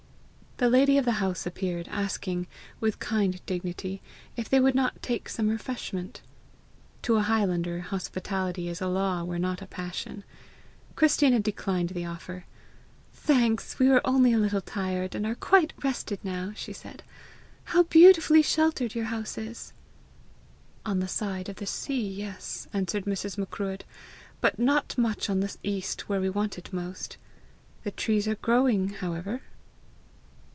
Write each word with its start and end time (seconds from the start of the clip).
The 0.57 0.69
lady 0.69 0.99
of 0.99 1.05
the 1.05 1.13
house 1.13 1.47
appeared, 1.47 1.87
asking, 1.87 2.45
with 2.79 2.99
kind 2.99 3.43
dignity, 3.47 3.99
if 4.35 4.47
they 4.47 4.59
would 4.59 4.75
not 4.75 5.01
take 5.01 5.27
some 5.27 5.49
refreshment: 5.49 6.21
to 7.01 7.15
a 7.15 7.23
highlander 7.23 7.79
hospitality 7.79 8.67
is 8.69 8.79
a 8.79 8.87
law 8.87 9.23
where 9.23 9.39
not 9.39 9.63
a 9.63 9.65
passion. 9.65 10.23
Christina 10.95 11.39
declined 11.39 11.89
the 11.89 12.05
offer. 12.05 12.45
"Thanks! 13.11 13.79
we 13.79 13.89
were 13.89 14.05
only 14.07 14.33
a 14.33 14.37
little 14.37 14.61
tired, 14.61 15.15
and 15.15 15.25
are 15.25 15.33
quite 15.33 15.73
rested 15.83 16.19
now," 16.23 16.53
she 16.55 16.73
said. 16.73 17.01
"How 17.63 17.81
beautifully 17.81 18.43
sheltered 18.43 18.93
your 18.93 19.05
house 19.05 19.39
is!" 19.39 19.73
"On 20.85 20.99
the 20.99 21.07
side 21.07 21.49
of 21.49 21.55
the 21.55 21.65
sea, 21.65 22.07
yes," 22.07 22.67
answered 22.71 23.05
Mrs. 23.05 23.35
Macruadh; 23.35 23.81
"but 24.41 24.59
not 24.59 24.95
much 24.95 25.27
on 25.27 25.39
the 25.39 25.57
east 25.63 26.07
where 26.07 26.21
we 26.21 26.29
want 26.29 26.59
it 26.59 26.71
most. 26.71 27.17
The 27.83 27.89
trees 27.89 28.27
are 28.27 28.35
growing, 28.35 28.89
however!" 28.89 29.41